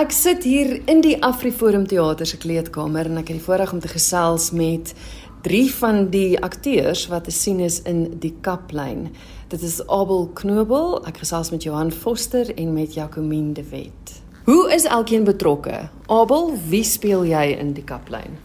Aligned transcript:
Ek 0.00 0.14
sit 0.16 0.46
hier 0.48 0.78
in 0.88 1.02
die 1.04 1.18
Afriforum 1.20 1.82
Theater 1.84 2.24
se 2.24 2.38
kleedkamer 2.40 3.10
en 3.10 3.20
ek 3.20 3.28
het 3.28 3.36
die 3.36 3.44
voorreg 3.44 3.74
om 3.74 3.82
te 3.84 3.90
gesels 3.90 4.46
met 4.56 4.94
drie 5.44 5.66
van 5.76 6.06
die 6.14 6.38
akteurs 6.40 7.02
wat 7.10 7.26
te 7.28 7.34
sien 7.36 7.58
is 7.60 7.82
in 7.84 8.06
die 8.22 8.30
Kaplyn. 8.40 9.10
Dit 9.52 9.60
is 9.66 9.76
Abel 9.92 10.30
Knobel, 10.38 11.02
ek 11.04 11.20
gesels 11.20 11.52
met 11.52 11.66
Johan 11.68 11.92
Foster 11.92 12.48
en 12.54 12.72
met 12.72 12.96
Jacomien 12.96 13.52
de 13.52 13.66
Wet. 13.74 14.14
Hoe 14.48 14.72
is 14.72 14.88
elkeen 14.88 15.28
betrokke? 15.28 15.90
Abel, 16.08 16.54
wie 16.72 16.84
speel 16.88 17.26
jy 17.28 17.50
in 17.58 17.74
die 17.76 17.84
Kaplyn? 17.84 18.40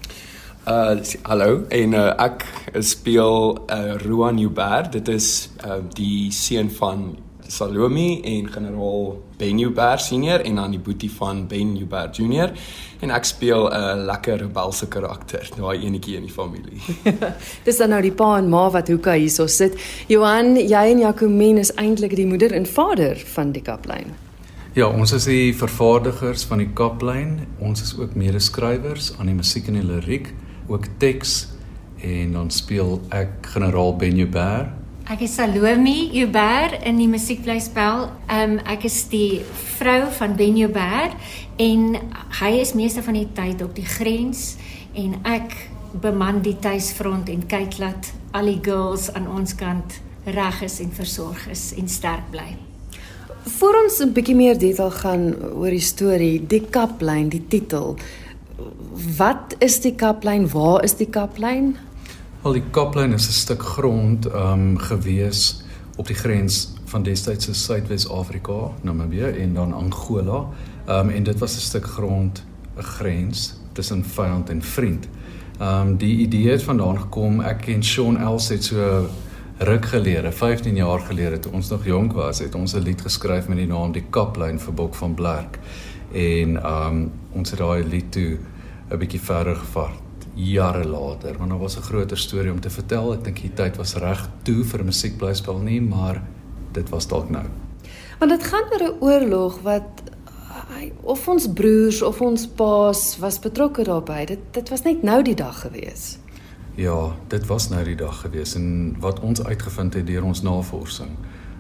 Uh 0.68 0.98
hallo 1.30 1.62
en 1.70 1.96
uh, 1.96 2.10
ek 2.20 2.44
speel 2.84 3.56
uh 3.72 3.96
Roan 4.04 4.44
Joubert. 4.44 4.92
Dit 4.98 5.08
is 5.08 5.48
uh 5.64 5.80
die 5.96 6.34
seun 6.36 6.74
van 6.82 7.14
Salome 7.48 8.21
en 8.23 8.48
generaal 8.52 9.23
Ben 9.38 9.59
Joubert 9.59 10.02
senior 10.02 10.39
en 10.39 10.55
dan 10.55 10.71
die 10.71 10.80
boetie 10.80 11.11
van 11.11 11.48
Ben 11.48 11.75
Joubert 11.78 12.18
junior 12.18 12.52
en 13.00 13.11
ek 13.11 13.25
speel 13.25 13.70
'n 13.70 14.06
lekker 14.06 14.37
rebelse 14.37 14.87
karakter, 14.87 15.50
daai 15.57 15.86
enetjie 15.86 16.15
in 16.15 16.25
die 16.25 16.32
familie. 16.32 16.82
Dis 17.65 17.78
dan 17.78 17.89
nou 17.89 18.01
die 18.01 18.11
pa 18.11 18.37
en 18.37 18.50
ma 18.50 18.70
wat 18.70 18.87
hoeka 18.87 19.14
hierso 19.14 19.47
sit. 19.47 19.75
Johan, 20.07 20.56
jy 20.56 20.92
en 20.92 21.00
Jacomien 21.00 21.57
is 21.57 21.73
eintlik 21.75 22.15
die 22.15 22.28
moeder 22.28 22.51
en 22.51 22.65
vader 22.65 23.18
van 23.36 23.51
die 23.51 23.62
kaplyn. 23.62 24.15
Ja, 24.73 24.87
ons 24.87 25.12
is 25.12 25.25
die 25.25 25.54
vervaardigers 25.56 26.43
van 26.43 26.57
die 26.57 26.71
kaplyn. 26.73 27.48
Ons 27.59 27.82
is 27.82 27.98
ook 27.98 28.15
medeskrywers 28.15 29.14
aan 29.20 29.25
die 29.25 29.36
musiek 29.36 29.68
en 29.68 29.73
die 29.73 29.86
liriek, 29.86 30.34
ook 30.68 30.87
teks 30.98 31.48
en 32.02 32.31
dan 32.31 32.52
speel 32.52 33.02
ek 33.09 33.30
generaal 33.53 33.95
Ben 33.95 34.16
Joubert 34.16 34.84
Ek 35.05 35.22
is 35.22 35.36
Salome 35.38 36.09
Joubert 36.09 36.80
in 36.81 36.97
die 36.97 37.05
musiekblyspel. 37.05 38.08
Ehm 38.25 38.55
um, 38.55 38.61
ek 38.66 38.88
is 38.89 39.03
die 39.11 39.44
vrou 39.78 40.08
van 40.17 40.33
Ben 40.33 40.58
Joubert 40.58 41.14
en 41.61 42.00
hy 42.39 42.50
is 42.58 42.73
meeste 42.73 43.03
van 43.05 43.14
die 43.14 43.28
tyd 43.38 43.61
op 43.61 43.75
die 43.78 43.86
grens 43.86 44.55
en 44.97 45.14
ek 45.30 45.53
beman 46.02 46.42
die 46.42 46.56
tuisfront 46.58 47.30
en 47.30 47.45
kyk 47.45 47.78
dat 47.78 48.09
al 48.34 48.50
die 48.50 48.58
girls 48.66 49.12
aan 49.14 49.30
ons 49.30 49.53
kant 49.53 50.00
reg 50.25 50.66
is 50.66 50.81
en 50.81 50.89
versorg 50.89 51.45
is 51.53 51.67
en 51.78 51.86
sterk 51.86 52.25
bly. 52.34 52.58
Vir 53.45 53.81
ons 53.86 54.02
'n 54.02 54.09
bietjie 54.09 54.36
meer 54.36 54.58
detail 54.58 54.90
gaan 54.90 55.36
oor 55.53 55.69
die 55.69 55.86
storie, 55.86 56.42
die 56.42 56.66
kaplyn, 56.66 57.30
die 57.30 57.45
titel. 57.47 57.95
Wat 59.17 59.53
is 59.59 59.80
die 59.86 59.94
kaplyn? 59.94 60.50
Waar 60.50 60.84
is 60.84 60.97
die 60.97 61.09
kaplyn? 61.09 61.78
Al 62.46 62.54
die 62.54 62.68
Kaplyn 62.70 63.14
is 63.14 63.26
'n 63.28 63.34
stuk 63.34 63.64
grond 63.64 64.26
um 64.26 64.78
gewees 64.78 65.64
op 65.98 66.08
die 66.08 66.16
grens 66.16 66.74
van 66.86 67.04
destydse 67.04 67.54
Suidwes-Afrika, 67.54 68.72
Namibië 68.82 69.42
en 69.42 69.54
dan 69.54 69.74
Angola. 69.74 70.46
Um 70.88 71.10
en 71.10 71.24
dit 71.24 71.40
was 71.40 71.56
'n 71.56 71.60
stuk 71.60 71.86
grond, 71.86 72.44
'n 72.78 72.82
grens 72.82 73.56
tussen 73.72 74.06
vyand 74.06 74.50
en 74.50 74.62
vriend. 74.62 75.08
Um 75.62 75.98
die 75.98 76.18
idee 76.18 76.50
het 76.50 76.64
vandaan 76.64 77.00
gekom. 77.00 77.42
Ek 77.42 77.68
en 77.68 77.84
Sean 77.84 78.18
Els 78.18 78.50
het 78.50 78.64
so 78.64 79.08
ruk 79.58 79.86
gelede, 79.86 80.32
15 80.32 80.76
jaar 80.76 81.00
gelede 81.00 81.40
toe 81.40 81.52
ons 81.52 81.70
nog 81.70 81.86
jonk 81.86 82.14
was, 82.14 82.40
het 82.40 82.56
ons 82.56 82.74
'n 82.74 82.80
lied 82.80 83.02
geskryf 83.02 83.48
met 83.48 83.58
die 83.58 83.68
naam 83.68 83.92
Die 83.92 84.06
Kaplyn 84.09 84.59
vir 84.59 84.74
Bok 84.74 84.96
van 84.96 85.14
Blerk. 85.14 85.59
En 86.12 86.66
um 86.66 87.12
ons 87.32 87.50
het 87.50 87.59
daai 87.59 87.84
lied 87.84 88.12
toe 88.12 88.38
'n 88.92 88.98
bietjie 88.98 89.22
verder 89.22 89.56
gevat 89.56 90.05
jare 90.36 90.86
later 90.88 91.38
want 91.38 91.50
daar 91.50 91.59
was 91.59 91.78
'n 91.78 91.81
groter 91.81 92.17
storie 92.17 92.52
om 92.52 92.59
te 92.59 92.69
vertel. 92.69 93.14
Ek 93.14 93.23
dink 93.23 93.41
die 93.41 93.53
tyd 93.53 93.78
was 93.78 93.95
reg 93.95 94.30
toe 94.44 94.64
vir 94.64 94.83
musiekblyspel 94.83 95.58
nie, 95.58 95.81
maar 95.81 96.22
dit 96.72 96.89
was 96.89 97.08
dalk 97.08 97.30
nou. 97.30 97.45
Want 98.19 98.31
dit 98.31 98.44
gaan 98.44 98.63
oor 98.72 98.83
'n 98.83 99.02
oorlog 99.02 99.61
wat 99.61 100.03
of 101.02 101.28
ons 101.28 101.47
broers 101.53 102.02
of 102.02 102.22
ons 102.22 102.47
paas 102.47 103.17
was 103.17 103.39
betrokke 103.39 103.83
daarbey. 103.83 104.25
Dit 104.25 104.39
dit 104.52 104.69
was 104.69 104.81
net 104.81 105.03
nou 105.03 105.22
die 105.23 105.36
dag 105.36 105.59
gewees. 105.61 106.17
Ja, 106.75 107.16
dit 107.28 107.45
was 107.47 107.69
nou 107.69 107.83
die 107.83 107.95
dag 107.95 108.22
gewees 108.22 108.56
en 108.56 108.95
wat 109.00 109.19
ons 109.19 109.44
uitgevind 109.44 109.94
het 109.94 110.07
deur 110.07 110.24
ons 110.24 110.41
navorsing, 110.41 111.13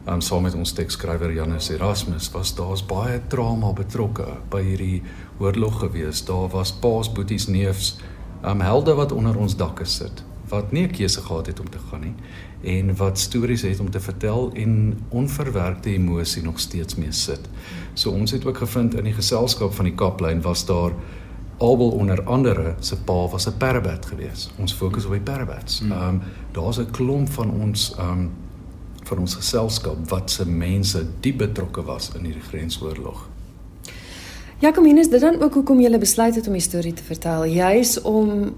um, 0.07 0.21
saam 0.21 0.43
met 0.43 0.55
ons 0.55 0.73
tekskrywer 0.75 1.31
Janus 1.33 1.69
Erasmus, 1.69 2.27
was 2.33 2.51
daar's 2.55 2.83
baie 2.85 3.21
trauma 3.27 3.71
betrokke 3.73 4.27
by 4.51 4.61
hierdie 4.61 5.03
oorlog 5.39 5.79
gewees. 5.79 6.25
Daar 6.27 6.49
was 6.51 6.73
paas, 6.73 7.11
boeties, 7.11 7.47
neefs, 7.47 7.95
um, 8.47 8.61
helde 8.61 8.93
wat 8.93 9.11
onder 9.11 9.37
ons 9.37 9.55
dakke 9.55 9.85
sit 9.85 10.23
wat 10.47 10.71
nie 10.71 10.83
'n 10.83 10.91
keuse 10.91 11.21
gehad 11.21 11.45
het 11.45 11.59
om 11.59 11.69
te 11.69 11.77
gaan 11.89 12.01
nie 12.01 12.13
en 12.61 12.95
wat 12.95 13.19
stories 13.19 13.61
het 13.61 13.79
om 13.79 13.89
te 13.89 13.99
vertel 13.99 14.51
en 14.53 14.99
onverwerkte 15.09 15.89
emosie 15.89 16.43
nog 16.43 16.59
steeds 16.59 16.95
mee 16.95 17.11
sit. 17.11 17.39
So 17.93 18.11
ons 18.11 18.31
het 18.31 18.45
ook 18.45 18.57
gevind 18.57 18.95
in 18.95 19.03
die 19.03 19.13
geselskap 19.13 19.73
van 19.73 19.85
die 19.85 19.93
Kaplyn 19.93 20.41
was 20.41 20.65
daar 20.65 20.91
Abel 21.57 21.89
onder 21.89 22.23
andere 22.23 22.75
se 22.79 22.97
pa 22.97 23.27
was 23.27 23.47
'n 23.47 23.57
perbat 23.57 24.05
geweest. 24.05 24.51
Ons 24.57 24.73
fokus 24.73 25.05
op 25.05 25.11
die 25.11 25.19
perbats. 25.19 25.79
Hmm. 25.79 25.91
Ehm 25.91 26.07
um, 26.07 26.21
daar's 26.51 26.77
'n 26.77 26.91
klomp 26.91 27.29
van 27.29 27.51
ons 27.51 27.95
ehm 27.97 28.09
um, 28.09 28.31
van 29.03 29.17
ons 29.17 29.35
geselskap 29.35 30.09
wat 30.09 30.31
se 30.31 30.49
mense 30.49 31.05
diep 31.19 31.37
betrokke 31.37 31.83
was 31.83 32.11
in 32.15 32.23
hierdie 32.23 32.41
grensoorlog. 32.41 33.29
Jacomien 34.59 34.97
is 34.97 35.09
dit 35.09 35.19
dan 35.21 35.41
ook 35.41 35.53
hoekom 35.53 35.79
jy 35.83 35.97
besluit 35.99 36.35
het 36.35 36.47
om 36.47 36.53
die 36.55 36.63
storie 36.63 36.93
te 36.93 37.03
vertel? 37.03 37.43
Juis 37.45 38.01
om 38.01 38.55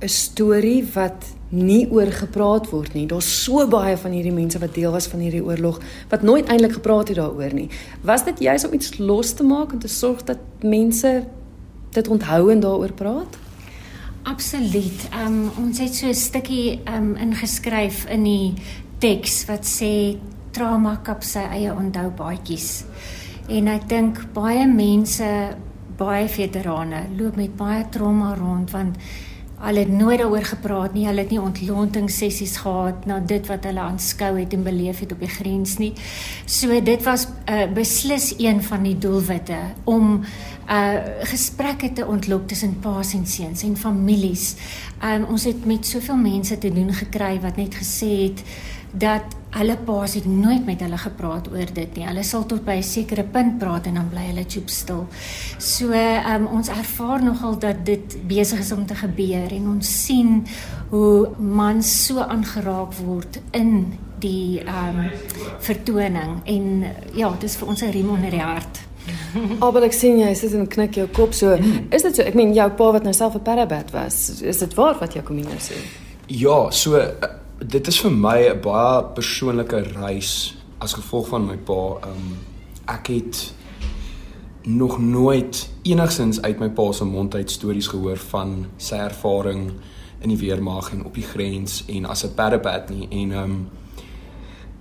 'n 0.00 0.08
storie 0.08 0.84
wat 0.94 1.24
nie 1.48 1.90
oor 1.90 2.06
gepraat 2.06 2.70
word 2.70 2.94
nie. 2.94 3.06
Daar's 3.06 3.42
so 3.44 3.66
baie 3.68 3.96
van 3.96 4.10
hierdie 4.10 4.32
mense 4.32 4.58
wat 4.58 4.74
deel 4.74 4.90
was 4.90 5.06
van 5.06 5.20
hierdie 5.20 5.44
oorlog 5.44 5.80
wat 6.08 6.22
nooit 6.22 6.46
eintlik 6.46 6.72
gepraat 6.72 7.08
het 7.08 7.16
daaroor 7.16 7.54
nie. 7.54 7.68
Was 8.02 8.24
dit 8.24 8.38
juis 8.38 8.64
om 8.64 8.72
iets 8.72 8.98
los 8.98 9.32
te 9.32 9.42
maak 9.42 9.72
en 9.72 9.78
te 9.78 9.88
sorg 9.88 10.24
dat 10.24 10.38
mense 10.60 11.26
dit 11.90 12.08
onthou 12.08 12.50
en 12.50 12.60
daaroor 12.60 12.92
praat? 12.92 13.38
Absoluut. 14.22 15.08
Ehm 15.10 15.26
um, 15.26 15.50
ons 15.64 15.78
het 15.78 15.94
so 15.94 16.06
'n 16.06 16.14
stukkie 16.14 16.80
ehm 16.84 16.96
um, 16.96 17.16
ingeskryf 17.16 18.06
in 18.06 18.22
die 18.22 18.54
teks 18.98 19.44
wat 19.46 19.66
sê 19.66 20.16
trauma 20.50 20.96
kap 21.02 21.22
sy 21.22 21.38
eie 21.38 21.74
onthou 21.74 22.10
baadjies. 22.10 22.84
En 23.50 23.66
ek 23.66 23.88
dink 23.90 24.20
baie 24.30 24.62
mense, 24.70 25.26
baie 25.98 26.28
veterane 26.30 27.08
loop 27.18 27.34
met 27.40 27.56
baie 27.58 27.82
trauma 27.90 28.30
rond 28.38 28.70
want 28.70 29.00
hulle 29.60 29.82
het 29.82 29.90
nooit 29.92 30.20
daaroor 30.22 30.46
gepraat 30.48 30.94
nie. 30.96 31.02
Hulle 31.04 31.24
het 31.24 31.32
nie 31.34 31.40
ontlonting 31.42 32.06
sessies 32.08 32.54
gehad 32.62 33.04
na 33.10 33.18
dit 33.20 33.44
wat 33.50 33.66
hulle 33.68 33.82
aanskou 33.82 34.30
het 34.38 34.54
en 34.56 34.62
beleef 34.64 35.02
het 35.04 35.12
op 35.12 35.20
die 35.20 35.28
grens 35.28 35.76
nie. 35.82 35.90
So 36.46 36.78
dit 36.80 37.02
was 37.04 37.26
'n 37.26 37.34
uh, 37.50 37.62
eh, 37.62 37.72
beslis 37.74 38.34
een 38.38 38.62
van 38.62 38.82
die 38.82 38.98
doelwitte 38.98 39.58
om 39.84 40.22
uh 40.70 40.98
gesprekke 41.26 41.92
te 41.92 42.06
ontlok 42.06 42.48
tussen 42.48 42.78
paas 42.80 43.12
en 43.12 43.26
seuns 43.26 43.62
en 43.62 43.76
families. 43.76 44.54
Um 45.02 45.24
ons 45.24 45.44
het 45.44 45.66
met 45.66 45.86
soveel 45.86 46.16
mense 46.16 46.58
te 46.58 46.72
doen 46.72 46.92
gekry 46.92 47.40
wat 47.40 47.56
net 47.56 47.74
gesê 47.74 48.30
het 48.30 48.42
dat 48.92 49.36
hulle 49.50 49.76
paas 49.84 50.14
het 50.14 50.26
nooit 50.26 50.66
met 50.66 50.80
hulle 50.80 50.98
gepraat 50.98 51.48
oor 51.50 51.72
dit 51.74 51.96
nie. 51.96 52.06
Hulle 52.06 52.22
sal 52.22 52.46
tot 52.46 52.64
by 52.64 52.78
'n 52.78 52.82
sekere 52.82 53.24
punt 53.24 53.58
praat 53.58 53.86
en 53.86 53.94
dan 53.94 54.08
bly 54.08 54.26
hulle 54.30 54.44
choop 54.48 54.68
stil. 54.68 55.06
So 55.58 55.92
um, 55.92 56.46
ons 56.46 56.68
ervaar 56.68 57.22
nogal 57.22 57.58
dat 57.58 57.84
dit 57.84 58.16
besig 58.26 58.58
is 58.58 58.72
om 58.72 58.86
te 58.86 58.94
gebeur 58.94 59.52
en 59.52 59.68
ons 59.68 60.04
sien 60.04 60.46
hoe 60.88 61.28
mans 61.38 62.06
so 62.06 62.18
aangeraak 62.18 62.94
word 62.94 63.40
in 63.50 63.92
die 64.18 64.60
ehm 64.60 64.98
um, 64.98 65.10
vertoning 65.58 66.40
en 66.44 66.84
ja, 67.14 67.30
dit 67.30 67.42
is 67.42 67.56
vir 67.56 67.68
ons 67.68 67.82
'n 67.82 67.90
riem 67.90 68.10
onder 68.10 68.30
die 68.30 68.40
hart. 68.40 68.80
Maar 69.60 69.82
ek 69.82 69.92
sien 69.92 70.18
jy 70.18 70.34
sit 70.34 70.52
en 70.52 70.68
knik 70.68 70.94
jou 70.94 71.06
kop 71.08 71.32
so. 71.32 71.56
Is 71.90 72.02
dit 72.02 72.16
so? 72.16 72.22
Ek 72.22 72.34
meen 72.34 72.54
jou 72.54 72.70
pa 72.70 72.92
wat 72.92 73.02
nou 73.02 73.12
self 73.12 73.34
'n 73.34 73.42
parabat 73.42 73.90
was. 73.90 74.40
Is 74.40 74.58
dit 74.58 74.74
waar 74.74 74.98
wat 75.00 75.12
Jacomino 75.12 75.56
sê? 75.58 75.78
Ja, 76.26 76.70
so 76.70 76.94
dit 77.66 77.86
is 77.86 78.00
vir 78.00 78.10
my 78.12 78.38
'n 78.48 78.60
baie 78.60 79.04
persoonlike 79.14 79.82
reis 79.96 80.56
as 80.78 80.92
gevolg 80.92 81.28
van 81.28 81.46
my 81.46 81.56
pa. 81.56 82.00
Um 82.08 82.38
ek 82.86 83.06
het 83.06 83.54
nog 84.62 84.98
nooit 84.98 85.70
enigsins 85.82 86.42
uit 86.42 86.58
my 86.58 86.68
pa 86.68 86.92
se 86.92 87.04
mond 87.04 87.34
uit 87.34 87.50
stories 87.50 87.86
gehoor 87.86 88.16
van 88.16 88.66
sy 88.76 88.96
ervaring 88.96 89.72
in 90.20 90.28
die 90.28 90.38
weermag 90.38 90.92
en 90.92 91.04
op 91.04 91.14
die 91.14 91.24
grens 91.24 91.84
en 91.86 92.04
as 92.04 92.24
'n 92.24 92.34
parabat 92.34 92.90
nie 92.90 93.08
en 93.10 93.32
um 93.32 93.68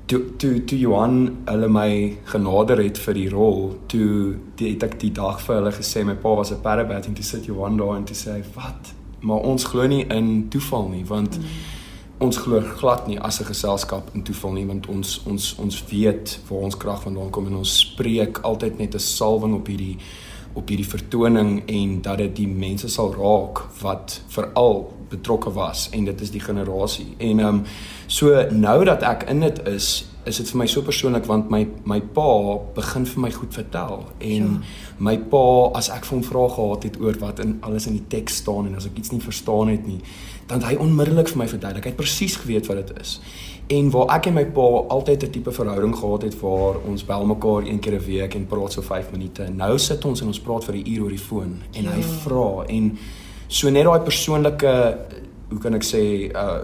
toe 0.06 0.36
toe 0.36 0.64
toe 0.64 0.80
Johan 0.80 1.38
hulle 1.46 1.68
my 1.68 2.18
genader 2.24 2.84
het 2.84 2.98
vir 2.98 3.14
die 3.14 3.30
rol 3.30 3.80
toe 3.88 4.36
die 4.56 4.70
het 4.70 4.84
ek 4.84 5.00
die 5.00 5.12
dag 5.12 5.42
vir 5.42 5.56
hulle 5.56 5.72
gesê 5.72 6.04
my 6.06 6.16
pa 6.16 6.36
was 6.36 6.52
'n 6.52 6.62
parabat 6.62 7.06
en 7.06 7.14
toe 7.14 7.26
sit 7.26 7.46
Johan 7.46 7.78
daar 7.78 7.96
en 7.96 8.04
toe 8.04 8.16
sê 8.16 8.32
hy 8.32 8.44
wat 8.54 8.94
maar 9.20 9.40
ons 9.40 9.64
glo 9.64 9.88
nie 9.88 10.06
in 10.08 10.50
toeval 10.50 10.90
nie 10.90 11.06
want 11.06 11.38
mm 11.38 11.79
ons 12.20 12.38
glo 12.38 12.60
glad 12.62 13.08
nie 13.08 13.20
as 13.20 13.40
'n 13.40 13.46
geselskap 13.46 14.10
in 14.14 14.24
toeval 14.24 14.52
nie 14.52 14.66
want 14.66 14.88
ons 14.88 15.22
ons 15.26 15.56
ons 15.60 15.84
weet 15.90 16.40
waar 16.50 16.62
ons 16.62 16.78
krag 16.78 17.02
vandaan 17.04 17.30
kom 17.30 17.48
en 17.48 17.56
ons 17.56 17.80
spreek 17.80 18.40
altyd 18.44 18.78
net 18.78 18.96
'n 18.96 19.00
salwing 19.00 19.54
op 19.56 19.68
hierdie 19.68 19.98
op 20.54 20.68
hierdie 20.68 20.88
vertoning 20.88 21.64
en 21.66 22.02
dat 22.02 22.18
dit 22.18 22.36
die 22.36 22.48
mense 22.48 22.90
sal 22.90 23.14
raak 23.14 23.62
wat 23.82 24.22
veral 24.28 24.94
betrokke 25.10 25.52
was 25.54 25.90
en 25.96 26.06
dit 26.06 26.22
is 26.22 26.32
die 26.32 26.44
generasie. 26.44 27.16
En 27.18 27.40
ehm 27.40 27.48
um, 27.48 27.64
so 28.08 28.46
nou 28.52 28.86
dat 28.86 29.04
ek 29.04 29.24
in 29.30 29.40
dit 29.40 29.68
is, 29.68 30.06
is 30.30 30.38
dit 30.38 30.50
vir 30.52 30.62
my 30.62 30.68
so 30.70 30.86
persoonlik 30.86 31.28
want 31.30 31.50
my 31.50 31.64
my 31.90 32.00
pa 32.16 32.30
begin 32.76 33.06
vir 33.06 33.22
my 33.26 33.32
goed 33.34 33.54
vertel. 33.54 34.04
En 34.20 34.50
ja. 34.54 34.60
my 35.10 35.18
pa 35.32 35.46
as 35.80 35.90
ek 35.90 36.06
vir 36.06 36.18
hom 36.18 36.26
vrae 36.28 36.50
gehad 36.56 36.90
het 36.90 37.00
oor 37.02 37.20
wat 37.20 37.40
in 37.44 37.58
alles 37.68 37.88
in 37.90 37.98
die 37.98 38.08
teks 38.08 38.42
staan 38.44 38.70
en 38.70 38.76
as 38.80 38.86
ek 38.90 39.00
iets 39.02 39.12
nie 39.16 39.24
verstaan 39.24 39.74
het 39.74 39.88
nie 39.88 40.02
dan 40.50 40.64
hy 40.66 40.80
onmiddellik 40.82 41.30
vir 41.30 41.44
my 41.44 41.48
verduidelik. 41.50 41.86
Hy 41.86 41.94
het 41.94 42.00
presies 42.00 42.36
geweet 42.42 42.70
wat 42.70 42.82
dit 42.82 43.02
is. 43.02 43.20
En 43.70 43.92
waar 43.94 44.16
ek 44.16 44.32
en 44.32 44.38
my 44.40 44.46
pa 44.50 44.68
altyd 44.96 45.24
'n 45.24 45.32
tipe 45.36 45.52
verhouding 45.54 45.96
gehad 45.96 46.22
het 46.26 46.40
waar 46.42 46.80
ons 46.90 47.06
bel 47.06 47.26
mekaar 47.26 47.68
een 47.70 47.80
keer 47.80 48.00
'n 48.00 48.06
week 48.06 48.36
en 48.36 48.48
praat 48.48 48.74
so 48.74 48.82
5 48.82 49.12
minute. 49.12 49.50
Nou 49.54 49.78
sit 49.78 50.06
ons 50.06 50.22
en 50.22 50.28
ons 50.28 50.40
praat 50.40 50.66
vir 50.66 50.76
'n 50.76 50.88
uur 50.88 51.04
oor 51.04 51.10
die 51.10 51.26
foon 51.30 51.62
en 51.72 51.84
ja. 51.84 51.92
hy 51.92 52.02
vra. 52.02 52.66
En 52.68 52.98
so 53.48 53.70
net 53.70 53.84
daai 53.84 54.00
persoonlike 54.00 54.98
hoe 55.50 55.60
kan 55.60 55.74
ek 55.74 55.84
sê 55.84 56.32
uh 56.34 56.62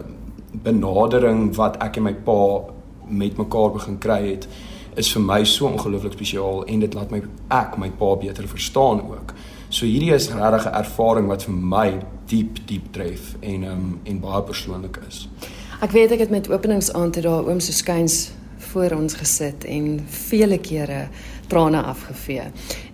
benadering 0.63 1.56
wat 1.56 1.77
ek 1.83 1.97
en 1.97 2.03
my 2.03 2.13
pa 2.13 2.63
met 3.07 3.38
mekaar 3.38 3.72
begin 3.72 3.98
kry 3.98 4.22
het 4.30 4.48
is 4.96 5.12
vir 5.13 5.22
my 5.22 5.44
so 5.44 5.68
ongelooflik 5.68 6.13
spesiaal 6.13 6.63
en 6.72 6.80
dit 6.80 6.94
laat 6.94 7.12
my 7.12 7.22
ek 7.52 7.78
my 7.78 7.90
pa 7.90 8.16
beter 8.16 8.48
verstaan 8.48 9.02
ook. 9.02 9.34
So 9.69 9.86
hierdie 9.86 10.13
is 10.13 10.30
regtig 10.30 10.66
'n 10.66 10.75
ervaring 10.75 11.28
wat 11.28 11.44
vir 11.44 11.54
my 11.54 12.00
diep 12.28 12.68
diep 12.68 12.94
tref 12.94 13.36
en 13.42 13.63
um 13.63 14.00
en 14.04 14.19
baie 14.19 14.42
persoonlik 14.42 15.00
is. 15.07 15.28
Ek 15.81 15.92
weet 15.92 16.12
ek 16.12 16.19
het 16.19 16.30
met 16.30 16.50
openingsaand 16.50 17.22
daar 17.24 17.46
oom 17.48 17.60
so 17.60 17.72
skuins 17.72 18.31
voor 18.57 18.92
ons 18.92 19.13
gesit 19.13 19.63
en 19.63 20.00
vele 20.07 20.57
kere 20.57 21.07
trane 21.48 21.81
afgevee. 21.81 22.44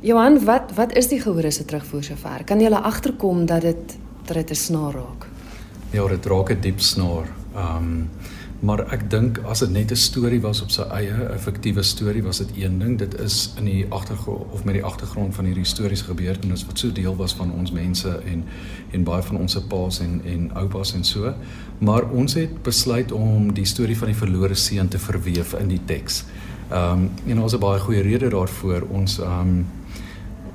Johan, 0.02 0.40
wat 0.46 0.72
wat 0.75 0.96
is 0.98 1.08
die 1.08 1.19
gehoor 1.22 1.52
se 1.52 1.66
terugvoer 1.66 2.04
sover? 2.04 2.44
Kan 2.46 2.60
jy 2.60 2.69
hulle 2.69 2.81
agterkom 2.81 3.46
dat 3.46 3.62
dit 3.62 3.98
dat 4.25 4.36
dit 4.36 4.50
'n 4.50 4.56
snaar 4.56 4.94
raak? 4.94 5.28
Ja, 5.92 6.08
dit 6.08 6.25
raak 6.25 6.50
'n 6.52 6.62
diep 6.62 6.80
snaar. 6.80 7.28
Ehm 7.56 7.78
um, 7.78 8.10
maar 8.62 8.84
ek 8.94 9.08
dink 9.10 9.40
as 9.50 9.63
dit 9.63 9.72
net 9.74 9.92
'n 9.92 9.96
storie 9.96 10.42
was 10.42 10.62
op 10.62 10.69
sy 10.69 10.81
eie, 10.81 11.13
'n 11.34 11.40
fiktiewe 11.40 11.84
storie, 11.84 12.24
was 12.24 12.38
dit 12.38 12.50
een 12.56 12.80
ding. 12.80 12.98
Dit 12.98 13.19
is 13.19 13.54
in 13.58 13.66
die 13.66 13.86
agtergrond 13.90 14.52
of 14.52 14.63
met 14.63 14.74
die 14.74 14.84
agtergrond 14.84 15.36
van 15.36 15.46
hierdie 15.46 15.63
historiese 15.63 16.04
gebeurtenis 16.04 16.66
wat 16.66 16.80
so 16.80 16.92
deel 16.92 17.16
was 17.16 17.34
van 17.34 17.52
ons 17.52 17.72
mense 17.72 18.22
en 18.25 18.44
en 18.92 19.04
baie 19.04 19.24
van 19.24 19.38
ons 19.38 19.52
se 19.52 19.62
paas 19.62 20.00
en 20.00 20.22
en 20.25 20.54
oupas 20.54 20.94
en 20.94 21.04
so. 21.04 21.34
Maar 21.80 22.10
ons 22.10 22.34
het 22.34 22.62
besluit 22.63 23.12
om 23.12 23.54
die 23.54 23.66
storie 23.66 23.98
van 23.98 24.08
die 24.08 24.18
verlore 24.18 24.56
seun 24.56 24.88
te 24.88 25.00
verweef 25.00 25.54
in 25.54 25.68
die 25.68 25.81
teks. 25.86 26.25
Ehm 26.69 26.92
um, 26.92 27.10
en 27.28 27.42
ons 27.42 27.52
het 27.52 27.62
baie 27.62 27.80
goeie 27.80 28.02
rede 28.02 28.30
daarvoor. 28.30 28.81
Ons 28.92 29.19
ehm 29.19 29.40
um, 29.40 29.66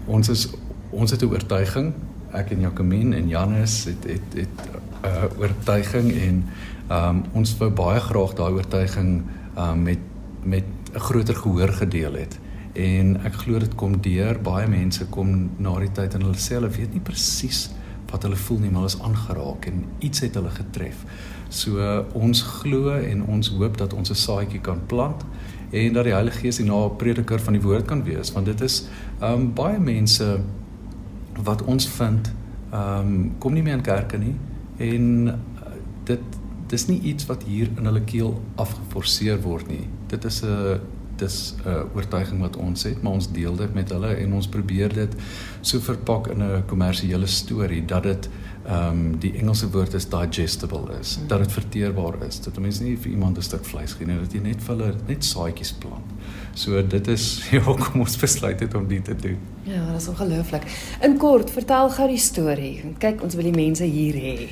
ons 0.07 0.29
is 0.29 0.49
ons 0.91 1.11
het 1.11 1.23
'n 1.23 1.27
oortuiging. 1.27 1.93
Ek 2.33 2.51
en 2.51 2.61
Jacqueline 2.61 3.17
en 3.17 3.29
Janus 3.29 3.85
het 3.85 4.05
het 4.05 4.35
het 4.35 4.49
'n 4.75 4.86
uh, 5.07 5.29
oortuiging 5.39 6.11
en 6.13 6.43
um, 6.91 7.23
ons 7.33 7.55
wou 7.61 7.71
baie 7.71 8.01
graag 8.01 8.35
daai 8.39 8.53
oortuiging 8.59 9.23
um, 9.59 9.83
met 9.83 10.03
met 10.47 10.65
'n 10.95 10.99
groter 10.99 11.35
gehoor 11.35 11.69
gedeel 11.69 12.15
het. 12.15 12.39
En 12.73 13.17
ek 13.25 13.35
glo 13.35 13.59
dit 13.59 13.75
kom 13.75 14.01
deur 14.01 14.39
baie 14.43 14.69
mense 14.69 15.07
kom 15.07 15.51
na 15.57 15.79
die 15.79 15.93
tyd 15.93 16.15
en 16.15 16.23
hulle 16.23 16.39
sê 16.39 16.55
hulle 16.55 16.71
weet 16.71 16.93
nie 16.93 17.01
presies 17.01 17.71
wat 18.11 18.23
hulle 18.23 18.37
voel 18.37 18.59
nie, 18.59 18.71
maar 18.71 18.83
hulle 18.83 18.95
is 18.95 19.03
aangeraak 19.03 19.67
en 19.67 19.85
iets 19.99 20.21
het 20.21 20.35
hulle 20.35 20.51
getref. 20.51 21.05
So 21.49 21.79
uh, 21.79 22.05
ons 22.13 22.43
glo 22.43 22.95
en 22.95 23.25
ons 23.27 23.49
hoop 23.49 23.77
dat 23.77 23.93
ons 23.93 24.11
'n 24.11 24.15
saadjie 24.15 24.61
kan 24.61 24.81
plant 24.87 25.25
en 25.71 25.93
dat 25.93 26.05
die 26.05 26.13
Heilige 26.13 26.39
Gees 26.39 26.57
die 26.57 26.67
naprediker 26.67 27.41
van 27.41 27.53
die 27.53 27.63
woord 27.63 27.85
kan 27.85 28.05
wees 28.05 28.33
want 28.33 28.47
dit 28.47 28.61
is 28.61 28.87
um, 29.23 29.53
baie 29.55 29.79
mense 29.79 30.39
wat 31.45 31.65
ons 31.65 31.89
vind 31.89 32.33
um, 32.73 33.35
kom 33.39 33.53
nie 33.53 33.63
meer 33.63 33.81
in 33.81 33.87
kerke 33.87 34.19
nie 34.19 34.35
en 34.79 35.27
uh, 35.29 35.33
dit 36.05 36.21
dis 36.67 36.87
nie 36.87 37.01
iets 37.01 37.27
wat 37.27 37.45
hier 37.47 37.71
in 37.77 37.85
hulle 37.87 38.03
keel 38.05 38.43
afgeforceer 38.57 39.39
word 39.43 39.69
nie. 39.71 39.87
Dit 40.11 40.25
is 40.25 40.43
'n 40.43 40.81
dis 41.17 41.55
'n 41.65 41.89
oortuiging 41.95 42.41
wat 42.41 42.57
ons 42.57 42.83
het 42.83 43.03
maar 43.03 43.13
ons 43.13 43.33
deel 43.33 43.57
dit 43.57 43.75
met 43.75 43.89
hulle 43.89 44.15
en 44.15 44.33
ons 44.33 44.49
probeer 44.49 44.93
dit 44.93 45.15
so 45.61 45.81
verpak 45.81 46.29
in 46.29 46.43
'n 46.43 46.65
kommersiële 46.67 47.27
storie 47.27 47.85
dat 47.85 48.03
dit 48.03 48.29
ehm 48.67 48.89
um, 48.91 49.19
die 49.23 49.33
Engelse 49.39 49.71
woord 49.71 49.95
is 49.95 50.09
digestible 50.11 50.99
is, 51.01 51.19
mm. 51.19 51.29
dat 51.29 51.39
dit 51.39 51.53
verteerbaar 51.53 52.17
is. 52.27 52.41
Dat 52.41 52.59
mense 52.59 52.83
nie 52.83 52.97
vir 52.99 53.11
iemand 53.11 53.39
'n 53.39 53.43
stuk 53.43 53.65
vleis 53.65 53.93
gee 53.93 54.07
nie, 54.07 54.19
dat 54.19 54.33
jy 54.33 54.41
net 54.41 54.63
vir 54.63 54.75
hulle 54.77 54.95
net 55.07 55.25
saadjies 55.25 55.73
plant. 55.73 56.11
So 56.55 56.83
dit 56.83 57.09
is 57.09 57.43
ja, 57.53 57.61
kom 57.61 58.01
ons 58.01 58.17
besluit 58.17 58.61
het 58.61 58.75
om 58.75 58.89
dit 58.89 59.05
te 59.05 59.15
doen. 59.15 59.39
Ja, 59.63 59.87
dit 59.93 60.01
is 60.01 60.09
ongelooflik. 60.09 60.67
In 61.03 61.17
kort, 61.17 61.51
vertel 61.51 61.91
gou 61.91 62.09
die 62.09 62.19
storie. 62.19 62.95
Kyk, 62.99 63.23
ons 63.23 63.35
wil 63.35 63.45
die 63.53 63.57
mense 63.57 63.85
hier 63.85 64.15
hê. 64.15 64.49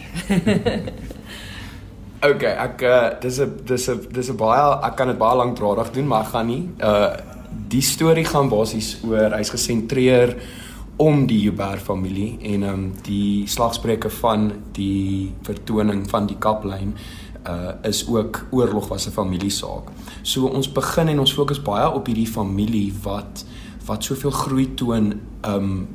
okay, 2.31 2.55
ek 2.55 2.83
uh, 2.83 3.21
dis 3.21 3.41
'n 3.41 3.61
dis 3.67 3.89
'n 3.91 4.01
dis 4.13 4.31
'n 4.31 4.37
baie 4.37 4.87
ek 4.87 4.97
kan 4.97 5.09
dit 5.09 5.19
baie 5.19 5.37
lank 5.37 5.57
draadig 5.57 5.91
doen, 5.91 6.07
maar 6.07 6.23
ek 6.23 6.35
gaan 6.37 6.47
nie. 6.47 6.69
Uh 6.79 7.33
die 7.69 7.83
storie 7.83 8.25
gaan 8.25 8.49
basies 8.51 8.99
oor 9.07 9.35
hy's 9.37 9.51
gesentreer 9.51 10.35
om 11.05 11.27
die 11.29 11.43
Huber 11.45 11.79
familie 11.79 12.39
en 12.41 12.63
ehm 12.63 12.73
um, 12.73 12.85
die 13.05 13.47
slagspreuke 13.51 14.11
van 14.23 14.53
die 14.73 15.33
vertoning 15.45 16.07
van 16.11 16.29
die 16.31 16.39
kaplyn 16.39 16.95
uh 17.45 17.73
is 17.85 18.07
ook 18.09 18.47
oorlog 18.51 18.89
was 18.89 19.07
'n 19.07 19.13
familiesaak. 19.13 19.91
So 20.23 20.47
ons 20.47 20.73
begin 20.73 21.09
en 21.09 21.19
ons 21.21 21.35
fokus 21.35 21.63
baie 21.63 21.91
op 21.93 22.07
hierdie 22.07 22.31
familie 22.31 22.93
wat 23.03 23.45
wat 23.87 24.05
soveel 24.05 24.31
groei 24.31 24.75
toon 24.75 25.13
ehm 25.41 25.55
um, 25.55 25.89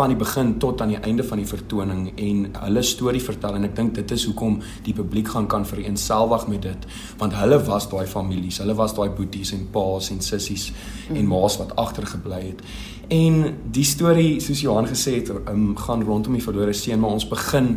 van 0.00 0.14
die 0.14 0.18
begin 0.18 0.54
tot 0.58 0.80
aan 0.80 0.94
die 0.94 1.00
einde 1.04 1.24
van 1.28 1.40
die 1.42 1.48
vertoning 1.48 2.06
en 2.16 2.44
hulle 2.62 2.82
storie 2.86 3.20
vertel 3.20 3.58
en 3.58 3.68
ek 3.68 3.74
dink 3.76 3.94
dit 3.98 4.14
is 4.16 4.24
hoekom 4.30 4.60
die 4.86 4.94
publiek 4.96 5.28
gaan 5.34 5.48
kan 5.50 5.66
vereenselwig 5.68 6.46
met 6.48 6.62
dit 6.64 6.86
want 7.20 7.36
hulle 7.36 7.58
was 7.66 7.88
daai 7.90 8.06
families, 8.08 8.62
hulle 8.64 8.76
was 8.78 8.96
daai 8.96 9.10
boeties 9.16 9.52
en 9.56 9.66
paas 9.74 10.08
en 10.14 10.22
sissies 10.24 10.70
en 11.12 11.26
maas 11.28 11.58
wat 11.60 11.74
agtergebly 11.80 12.40
het. 12.46 12.62
En 13.10 13.42
die 13.74 13.84
storie 13.84 14.38
soos 14.40 14.62
Johan 14.62 14.86
gesê 14.88 15.18
het, 15.18 15.32
um, 15.50 15.74
gaan 15.76 16.04
rondom 16.06 16.36
die 16.38 16.44
verlore 16.44 16.72
seun, 16.72 17.00
maar 17.02 17.18
ons 17.18 17.26
begin 17.28 17.74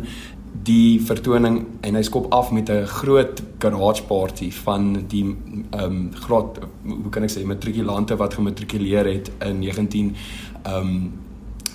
die 0.64 1.00
vertoning 1.02 1.58
en 1.84 1.98
hy 1.98 2.02
skop 2.06 2.30
af 2.32 2.52
met 2.54 2.70
'n 2.70 2.86
groot 2.86 3.42
garage 3.58 4.04
party 4.08 4.50
van 4.50 5.04
die 5.08 5.24
ehm 5.24 5.84
um, 5.84 6.10
groot 6.14 6.58
hoe 6.86 7.10
kan 7.10 7.22
ek 7.22 7.30
sê 7.30 7.44
matrikulante 7.44 8.16
wat 8.16 8.34
gematrikuleer 8.34 9.06
het 9.06 9.30
in 9.44 9.58
19 9.58 10.14
ehm 10.62 10.76
um, 10.76 11.12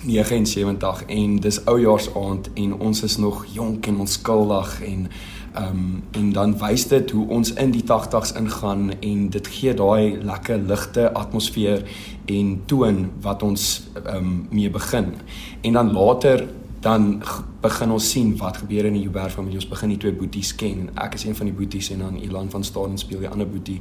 79 0.04 1.04
en 1.06 1.36
dis 1.36 1.64
oujaarsaand 1.64 2.50
en 2.54 2.74
ons 2.74 3.02
is 3.02 3.16
nog 3.16 3.44
jonk 3.52 3.86
en 3.86 4.00
onskuldig 4.06 4.82
en 4.82 5.08
Ehm 5.54 5.66
um, 5.66 6.02
en 6.10 6.32
dan 6.32 6.58
wys 6.58 6.86
dit 6.88 7.10
hoe 7.10 7.28
ons 7.28 7.52
in 7.52 7.70
die 7.74 7.82
80's 7.82 8.32
ingaan 8.38 8.92
en 9.00 9.28
dit 9.34 9.46
gee 9.46 9.74
daai 9.74 10.22
lekker 10.22 10.58
ligte 10.58 11.12
atmosfeer 11.12 11.82
en 12.24 12.60
toon 12.66 13.08
wat 13.20 13.42
ons 13.42 13.82
ehm 14.04 14.16
um, 14.16 14.46
mee 14.50 14.70
begin. 14.70 15.14
En 15.60 15.72
dan 15.72 15.92
later 15.92 16.46
dan 16.80 17.22
begin 17.60 17.90
ons 17.90 18.10
sien 18.10 18.36
wat 18.36 18.56
gebeur 18.56 18.84
in 18.84 18.92
die 18.92 19.02
Joubert 19.02 19.32
familie. 19.32 19.58
Ons 19.58 19.68
begin 19.68 19.88
die 19.88 19.98
twee 19.98 20.14
boeties 20.14 20.54
ken. 20.54 20.88
Ek 20.94 21.14
is 21.14 21.24
een 21.24 21.36
van 21.36 21.50
die 21.50 21.54
boeties 21.54 21.90
en 21.90 21.98
dan 21.98 22.16
Ilan 22.16 22.50
van 22.50 22.64
Staden 22.64 22.98
speel 22.98 23.18
die 23.18 23.28
ander 23.28 23.48
boetie. 23.48 23.80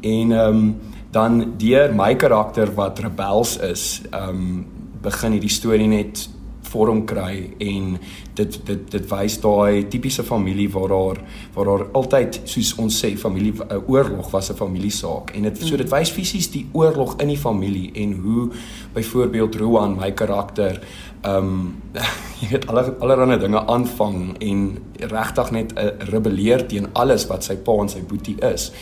En 0.00 0.32
ehm 0.32 0.56
um, 0.56 0.76
dan 1.10 1.52
deur 1.56 1.94
my 1.94 2.16
karakter 2.16 2.74
wat 2.74 2.98
rebels 2.98 3.56
is, 3.56 4.02
ehm 4.10 4.28
um, 4.28 4.66
begin 5.02 5.32
hierdie 5.32 5.52
storie 5.52 5.88
net 5.90 6.28
vorm 6.66 7.04
kry 7.08 7.54
en 7.62 7.96
dit 8.36 8.58
dit 8.68 8.82
dit 8.92 9.06
wys 9.10 9.38
daai 9.42 9.86
tipiese 9.92 10.24
familie 10.26 10.68
waar 10.74 10.92
daar 10.92 11.20
waar 11.54 11.70
daar 11.70 11.84
altyd 12.00 12.40
soos 12.44 12.74
ons 12.82 12.98
sê 13.04 13.12
familie 13.20 13.54
uh, 13.54 13.78
oorlog 13.86 14.30
was 14.30 14.50
'n 14.50 14.56
familiesaak. 14.56 15.30
En 15.36 15.42
dit 15.42 15.62
so 15.62 15.76
dit 15.76 15.90
wys 15.90 16.10
fisies 16.10 16.50
die 16.50 16.66
oorlog 16.72 17.16
in 17.20 17.28
die 17.28 17.38
familie 17.38 17.90
en 17.94 18.12
hoe 18.12 18.50
byvoorbeeld 18.94 19.54
Roan 19.54 19.96
my 19.96 20.12
karakter 20.12 20.80
ehm 21.22 21.36
um, 21.36 21.74
jy 22.40 22.48
weet 22.48 22.66
alle 22.66 22.94
allerlei 23.00 23.38
dinge 23.38 23.66
aanvang 23.66 24.36
en 24.38 24.78
regtig 25.00 25.50
net 25.50 25.72
uh, 25.72 25.90
rebelleer 25.98 26.66
teen 26.66 26.88
alles 26.92 27.26
wat 27.26 27.44
sy 27.44 27.56
pa 27.56 27.72
en 27.80 27.88
sy 27.88 28.02
boetie 28.02 28.36
is 28.52 28.72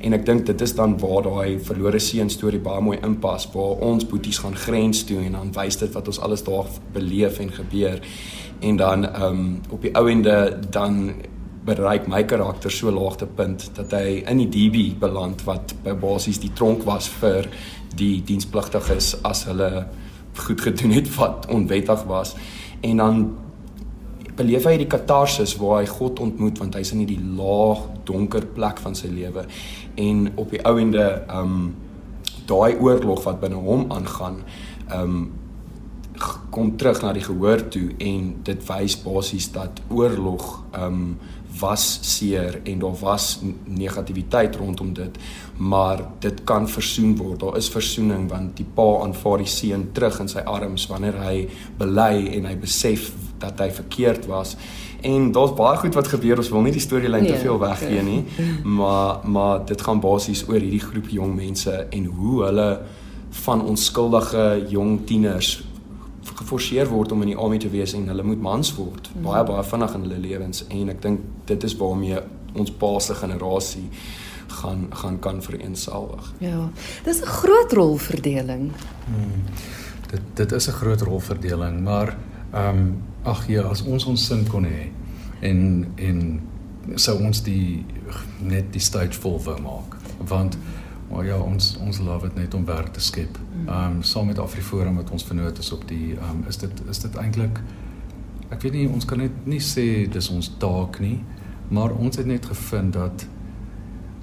en 0.00 0.14
ek 0.14 0.26
dink 0.26 0.46
dit 0.46 0.60
is 0.60 0.74
dan 0.78 0.96
waar 1.02 1.22
daai 1.26 1.58
verlore 1.58 1.98
seun 2.02 2.30
storie 2.30 2.60
baie 2.62 2.82
mooi 2.84 2.98
inpas 3.02 3.48
waar 3.54 3.82
ons 3.84 4.06
boeties 4.06 4.38
gaan 4.44 4.56
grens 4.56 5.04
toe 5.08 5.18
en 5.24 5.38
dan 5.38 5.50
wys 5.56 5.80
dit 5.80 5.94
wat 5.94 6.08
ons 6.08 6.20
alles 6.20 6.44
daar 6.46 6.68
beleef 6.94 7.40
en 7.42 7.50
gebeur. 7.52 8.00
En 8.60 8.76
dan 8.76 9.08
ehm 9.08 9.24
um, 9.24 9.60
op 9.70 9.82
die 9.82 9.94
ou 9.94 10.06
ende 10.10 10.58
dan 10.70 11.12
bereik 11.68 12.06
my 12.08 12.22
karakter 12.24 12.72
so 12.72 12.90
laagtepunt 12.90 13.70
dat 13.76 13.92
hy 13.92 14.22
in 14.24 14.40
die 14.44 14.48
DB 14.48 14.98
beland 15.00 15.42
wat 15.44 15.74
basies 15.84 16.40
die 16.40 16.52
tronk 16.56 16.86
was 16.88 17.10
vir 17.20 17.48
die 17.98 18.22
dienspligtiges 18.24 19.16
as 19.28 19.44
hulle 19.50 19.86
goed 20.38 20.60
gedoen 20.60 20.94
het 20.94 21.10
wat 21.16 21.46
onwettig 21.50 22.04
was. 22.08 22.34
En 22.80 22.96
dan 23.02 23.22
beleef 24.38 24.68
hy 24.68 24.76
die 24.80 24.90
katarsis 24.90 25.56
waar 25.58 25.82
hy 25.82 25.90
God 25.90 26.22
ontmoet 26.22 26.60
want 26.62 26.78
hy's 26.78 26.94
in 26.94 27.02
hierdie 27.02 27.20
laag 27.38 27.84
donker 28.08 28.46
plek 28.54 28.80
van 28.84 28.96
sy 28.98 29.10
lewe. 29.12 29.44
En 29.98 30.28
op 30.38 30.54
die 30.54 30.62
ou 30.66 30.78
ende 30.78 31.06
um 31.34 31.74
daai 32.48 32.78
oorlog 32.80 33.26
wat 33.26 33.42
binne 33.42 33.60
hom 33.60 33.90
aangaan 33.92 34.40
um 34.94 35.18
kom 36.50 36.72
terug 36.76 37.02
na 37.02 37.12
die 37.14 37.22
gehoor 37.22 37.62
toe 37.70 37.92
en 38.02 38.30
dit 38.46 38.62
wys 38.66 38.96
basies 39.04 39.50
dat 39.54 39.82
oorlog 39.94 40.46
um, 40.74 41.18
was 41.60 41.98
seer 42.02 42.60
en 42.64 42.78
daar 42.78 42.96
was 43.00 43.40
negativiteit 43.64 44.56
rondom 44.56 44.92
dit 44.92 45.18
maar 45.56 46.02
dit 46.18 46.44
kan 46.44 46.68
versoen 46.68 47.16
word. 47.16 47.40
Daar 47.40 47.56
is 47.56 47.68
versoening 47.68 48.28
want 48.30 48.56
die 48.56 48.66
pa 48.74 48.86
aanvaar 49.02 49.42
die 49.42 49.50
seun 49.50 49.88
terug 49.92 50.20
in 50.22 50.30
sy 50.30 50.44
arms 50.46 50.86
wanneer 50.86 51.18
hy 51.22 51.48
bely 51.78 52.28
en 52.38 52.46
hy 52.46 52.54
besef 52.58 53.10
dat 53.42 53.58
hy 53.58 53.70
verkeerd 53.74 54.26
was. 54.30 54.56
En 55.02 55.32
daar's 55.32 55.54
baie 55.54 55.78
goed 55.78 55.94
wat 55.94 56.10
gebeur 56.10 56.40
ons 56.42 56.50
wil 56.50 56.64
nie 56.66 56.74
die 56.74 56.82
storielyn 56.82 57.22
nee, 57.26 57.34
te 57.34 57.42
veel 57.42 57.58
weggee 57.62 58.02
nie 58.02 58.22
maar 58.78 59.20
maar 59.22 59.64
dit 59.66 59.82
gaan 59.82 60.00
basies 60.02 60.44
oor 60.48 60.58
hierdie 60.58 60.82
groep 60.82 61.10
jong 61.14 61.36
mense 61.38 61.74
en 61.90 62.08
hoe 62.18 62.42
hulle 62.44 62.70
van 63.44 63.62
onskuldige 63.62 64.46
jong 64.72 65.04
tieners 65.06 65.58
geforseer 66.34 66.88
word 66.88 67.12
om 67.12 67.22
in 67.22 67.32
die 67.32 67.36
army 67.36 67.58
te 67.58 67.70
wees 67.70 67.94
en 67.94 68.08
hulle 68.08 68.22
moet 68.22 68.40
mans 68.40 68.72
word 68.76 69.10
mm. 69.14 69.26
baie 69.26 69.44
baie 69.44 69.64
vinnig 69.64 69.94
in 69.94 70.06
hulle 70.06 70.18
lewens 70.18 70.64
en 70.68 70.88
ek 70.94 71.02
dink 71.02 71.20
dit 71.50 71.64
is 71.64 71.76
waarmee 71.76 72.22
ons 72.58 72.72
paase 72.80 73.14
generasie 73.14 73.88
gaan 74.58 74.86
gaan 74.96 75.18
kan 75.20 75.42
vereensalwig. 75.44 76.32
Ja. 76.40 76.70
Dis 77.04 77.20
'n 77.20 77.26
groot 77.40 77.72
rolverdeling. 77.72 78.72
Hmm. 79.04 79.44
Dit 80.10 80.20
dit 80.34 80.52
is 80.52 80.68
'n 80.68 80.72
groot 80.72 81.00
rolverdeling, 81.00 81.82
maar 81.82 82.16
ehm 82.52 82.78
um, 82.78 83.02
ag 83.22 83.46
ja, 83.48 83.62
as 83.62 83.82
ons 83.82 84.04
ons 84.04 84.26
sin 84.26 84.48
kon 84.48 84.64
hê 84.64 84.88
en 85.40 85.86
en 85.96 86.40
sou 86.94 87.22
ons 87.22 87.42
die 87.42 87.84
net 88.40 88.72
die 88.72 88.80
stage 88.80 89.20
vol 89.20 89.40
wou 89.42 89.60
maak. 89.60 89.96
Want 90.18 90.58
Maar 91.08 91.24
ja, 91.24 91.38
ons 91.38 91.76
ons 91.80 91.98
love 91.98 92.28
dit 92.28 92.34
net 92.34 92.54
om 92.54 92.64
werk 92.64 92.92
te 92.92 93.00
skep. 93.00 93.38
Ehm 93.68 93.98
um, 93.98 94.02
saam 94.02 94.26
met 94.26 94.38
Afriforum 94.38 94.96
wat 94.96 95.10
ons 95.10 95.24
vernoot 95.24 95.58
is 95.58 95.72
op 95.72 95.88
die 95.88 96.14
ehm 96.16 96.30
um, 96.30 96.44
is 96.48 96.56
dit 96.56 96.82
is 96.88 96.98
dit 96.98 97.16
eintlik 97.20 97.60
ek 98.48 98.62
weet 98.62 98.72
nie 98.72 98.86
ons 98.88 99.04
kan 99.04 99.20
net 99.20 99.44
nie 99.46 99.60
sê 99.60 100.06
dis 100.08 100.30
ons 100.32 100.48
taak 100.62 101.00
nie, 101.04 101.18
maar 101.68 101.92
ons 101.92 102.16
het 102.16 102.26
net 102.26 102.46
gevind 102.48 102.96
dat 102.96 103.26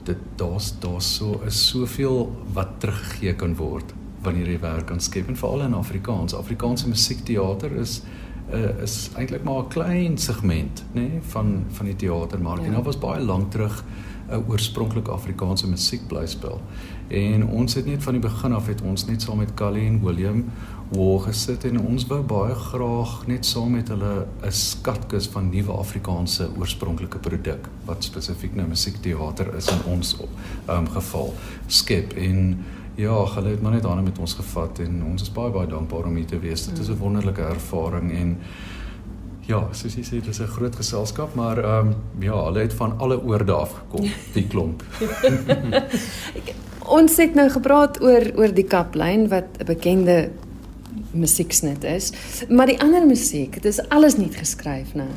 dit 0.06 0.24
daar's 0.40 0.72
daar's 0.82 1.10
so 1.18 1.42
is 1.46 1.60
soveel 1.68 2.32
wat 2.58 2.80
teruggegee 2.82 3.36
kan 3.38 3.56
word 3.60 3.94
wanneer 4.26 4.50
jy 4.50 4.60
werk 4.64 4.88
kan 4.90 5.02
skep 5.02 5.30
en 5.30 5.38
veral 5.38 5.68
in 5.68 5.78
Afrikaans. 5.78 6.34
Afrikaanse 6.34 6.90
musiekteater 6.90 7.76
is 7.82 8.00
uh, 8.54 8.82
is 8.82 9.12
eintlik 9.18 9.44
maar 9.46 9.64
'n 9.64 9.70
klein 9.70 10.18
segment, 10.18 10.84
nê, 10.94 11.02
nee, 11.02 11.22
van 11.34 11.66
van 11.70 11.86
die 11.86 11.96
teatermark. 11.96 12.62
Ja. 12.62 12.66
En 12.66 12.74
daar 12.74 12.84
was 12.84 12.98
baie 12.98 13.22
lank 13.22 13.52
terug 13.52 13.84
'n 14.30 14.44
oorspronklike 14.50 15.12
Afrikaanse 15.12 15.70
musiekblyspel. 15.70 16.62
En 17.08 17.48
ons 17.48 17.74
het 17.74 17.86
net 17.86 18.04
van 18.04 18.14
die 18.18 18.22
begin 18.22 18.54
af 18.54 18.68
het 18.68 18.82
ons 18.82 19.06
net 19.06 19.22
saam 19.22 19.38
met 19.38 19.54
Callie 19.54 19.86
en 19.86 20.02
William 20.04 20.46
waar 20.90 21.20
gesit 21.26 21.64
en 21.66 21.80
ons 21.82 22.06
wou 22.10 22.20
baie 22.22 22.54
graag 22.56 23.14
net 23.28 23.46
saam 23.46 23.72
met 23.74 23.88
hulle 23.90 24.26
'n 24.46 24.52
skatkis 24.52 25.28
van 25.28 25.50
nuwe 25.50 25.72
Afrikaanse 25.72 26.50
oorspronklike 26.58 27.18
produk 27.18 27.70
wat 27.86 28.04
spesifiek 28.04 28.56
nou 28.56 28.68
musiekteater 28.68 29.56
is 29.56 29.68
in 29.68 29.82
ons 29.86 30.18
op 30.18 30.30
um, 30.70 30.88
geval 30.88 31.34
skep 31.68 32.14
en 32.14 32.64
ja, 32.96 33.26
hulle 33.34 33.50
het 33.50 33.62
maar 33.62 33.72
net 33.72 33.86
aan 33.86 34.04
met 34.04 34.20
ons 34.20 34.34
gevat 34.34 34.80
en 34.80 35.04
ons 35.04 35.22
is 35.22 35.32
baie 35.32 35.52
baie 35.52 35.68
dankbaar 35.68 36.06
om 36.06 36.16
hier 36.16 36.26
te 36.26 36.40
wees. 36.40 36.66
Dit 36.66 36.80
is 36.80 36.90
'n 36.90 36.98
wonderlike 36.98 37.42
ervaring 37.42 38.12
en 38.12 38.38
Ja, 39.46 39.68
soos 39.72 39.94
jy 39.94 40.02
sê, 40.02 40.10
dit 40.10 40.28
is 40.28 40.40
'n 40.42 40.48
groot 40.48 40.76
geselskap, 40.76 41.36
maar 41.36 41.58
ehm 41.58 41.88
um, 41.88 41.96
ja, 42.20 42.46
hulle 42.46 42.60
het 42.60 42.74
van 42.74 42.98
alle 42.98 43.24
oorde 43.24 43.52
af 43.52 43.74
gekom, 43.74 44.10
die 44.34 44.48
klomp. 44.48 44.84
Ons 46.86 47.18
het 47.18 47.34
nou 47.34 47.48
gepraat 47.50 48.02
oor 48.04 48.28
oor 48.38 48.52
die 48.54 48.68
kaplyn 48.70 49.28
wat 49.32 49.46
'n 49.60 49.66
bekende 49.66 50.30
musieksnit 51.12 51.84
is, 51.84 52.12
maar 52.50 52.68
die 52.68 52.80
ander 52.82 53.06
musiek, 53.06 53.54
dit 53.54 53.66
is 53.66 53.90
alles 53.90 54.18
nie 54.18 54.32
geskryf 54.32 54.94
nou. 54.94 55.10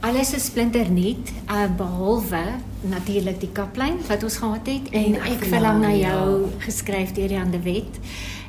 Alles 0.00 0.34
is 0.34 0.44
splinter 0.44 0.90
nuut, 0.90 1.32
uh, 1.48 1.64
behalwe 1.76 2.44
natuurlik 2.80 3.40
die 3.40 3.52
kaplyn 3.52 3.98
wat 4.08 4.22
ons 4.22 4.36
gehad 4.36 4.66
het 4.66 4.90
en, 4.90 5.14
en 5.14 5.32
ek 5.32 5.44
verlang 5.44 5.80
na 5.80 5.92
jou 5.92 6.40
ja. 6.42 6.48
geskryf 6.58 7.12
deur 7.12 7.30
Jan 7.30 7.50
de 7.50 7.60
Wet 7.64 8.00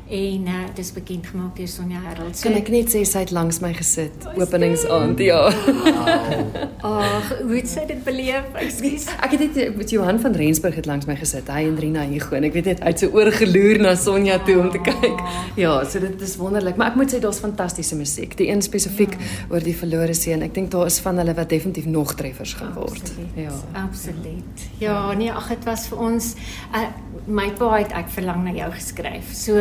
en 0.10 0.42
uh, 0.46 0.66
dit 0.70 0.80
is 0.86 0.92
bekend 0.94 1.26
gemaak 1.26 1.56
deur 1.58 1.68
Sonja 1.68 1.98
Harold. 2.04 2.36
So, 2.38 2.46
kan 2.46 2.60
ek 2.60 2.68
net 2.70 2.92
sê 2.94 3.00
sy 3.10 3.24
het 3.24 3.32
langs 3.34 3.58
my 3.64 3.72
gesit 3.74 4.28
openingsaand, 4.38 5.22
ja. 5.26 5.40
Ag, 6.86 7.32
hoe 7.40 7.56
het 7.56 7.70
sy 7.72 7.88
dit 7.90 8.04
beleef? 8.06 8.52
Ekskuus. 8.62 9.08
Ek 9.26 9.34
het 9.34 9.42
dit 9.56 9.78
met 9.80 9.90
Johan 9.96 10.20
van 10.22 10.38
Rensburg 10.38 10.78
het 10.78 10.86
langs 10.86 11.10
my 11.10 11.16
gesit. 11.18 11.50
Hy 11.50 11.64
en 11.72 11.80
Rina 11.82 12.04
Hugo 12.06 12.38
en 12.38 12.46
ek 12.46 12.54
weet 12.60 12.70
net 12.70 12.84
uit 12.86 13.02
sy 13.02 13.10
oor 13.18 13.32
geloer 13.34 13.82
na 13.82 13.96
Sonja 13.98 14.38
toe 14.46 14.60
om 14.62 14.70
te 14.74 14.84
kyk. 14.86 15.24
Ja, 15.58 15.74
so 15.90 16.04
dit 16.04 16.22
is 16.22 16.38
wonderlik, 16.38 16.78
maar 16.78 16.94
ek 16.94 17.00
moet 17.02 17.16
sê 17.16 17.22
daar's 17.24 17.42
fantastiese 17.42 17.98
musiek. 17.98 18.38
Die 18.38 18.52
een 18.52 18.62
spesifiek 18.66 19.18
ja. 19.18 19.32
oor 19.56 19.66
die 19.66 19.74
verlore 19.78 20.14
seun. 20.18 20.46
Ek 20.46 20.54
dink 20.54 20.70
daar 20.76 20.92
is 20.92 21.00
van 21.02 21.18
hulle 21.24 21.34
wat 21.38 21.50
definitief 21.50 21.90
nog 21.90 22.14
treffers 22.20 22.54
gaan 22.60 22.76
word. 22.78 23.02
Absoluut. 23.02 23.42
Ja. 23.48 23.58
Absoluut. 23.82 24.70
Ja, 24.84 25.00
nee, 25.18 25.34
ag 25.34 25.50
dit 25.56 25.66
was 25.66 25.90
vir 25.90 26.06
ons 26.12 26.34
uh, 26.76 26.86
my 27.26 27.50
pa 27.58 27.72
het 27.80 27.94
ek 27.98 28.12
verlang 28.14 28.44
na 28.46 28.54
jou 28.54 28.70
geskryf. 28.76 29.34
So 29.34 29.58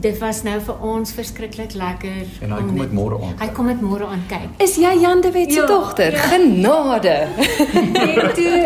dit 0.00 0.18
was 0.18 0.42
nou 0.42 0.56
vir 0.60 0.80
ons 0.82 1.12
verskriklik 1.12 1.74
lekker. 1.78 2.26
En 2.44 2.52
hy 2.54 2.60
kom 2.66 2.78
met 2.78 2.92
môre 2.94 3.18
aan. 3.22 3.34
Hy 3.40 3.48
kom 3.56 3.68
met 3.70 3.80
môre 3.84 4.08
aan 4.10 4.24
kyk. 4.30 4.48
Is 4.64 4.76
jy 4.80 4.90
Jan 5.00 5.22
de 5.24 5.30
Wet 5.34 5.52
se 5.52 5.60
ja, 5.60 5.66
dogter? 5.66 6.12
Ja. 6.12 6.26
Genade. 6.32 7.14
nee, 7.92 8.26
toe, 8.38 8.58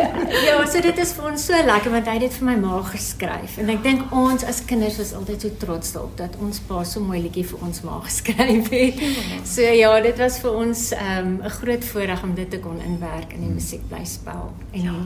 ja, 0.47 0.57
so 0.67 0.83
dit 0.85 0.99
is 0.99 1.13
vir 1.17 1.31
ons 1.31 1.47
so 1.51 1.63
lekker 1.71 1.95
want 1.95 2.11
hy 2.11 2.17
het 2.19 2.27
dit 2.27 2.39
vir 2.41 2.49
my 2.51 2.57
ma 2.63 2.81
geskryf. 2.89 3.59
En 3.63 3.73
ek 3.75 3.85
dink 3.85 4.17
ons 4.25 4.47
as 4.49 4.63
kinders 4.69 4.99
was 5.01 5.15
altyd 5.19 5.47
so 5.47 5.63
trots 5.65 5.95
daarop 5.97 6.17
dat 6.21 6.41
ons 6.45 6.61
pa 6.69 6.83
so 6.89 7.05
mooi 7.05 7.23
liedjie 7.27 7.47
vir 7.53 7.65
ons 7.69 7.85
ma 7.87 8.01
geskryf 8.07 8.73
het. 8.75 9.07
So 9.49 9.63
ja, 9.63 9.93
dit 10.05 10.19
was 10.21 10.41
vir 10.43 10.61
ons 10.65 10.91
ehm, 10.97 11.39
'n 11.39 11.45
um, 11.45 11.57
groot 11.61 11.85
voorreg 11.85 12.23
om 12.23 12.35
dit 12.35 12.51
te 12.51 12.59
kon 12.59 12.81
inwerk 12.81 13.33
in 13.33 13.41
die 13.47 13.55
musiekblyspel. 13.55 14.53
En 14.73 14.83
ja. 14.83 14.99